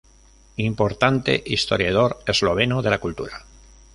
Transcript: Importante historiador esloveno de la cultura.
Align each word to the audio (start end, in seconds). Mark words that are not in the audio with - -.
Importante 0.57 1.43
historiador 1.45 2.21
esloveno 2.25 2.81
de 2.81 2.89
la 2.89 2.97
cultura. 2.97 3.45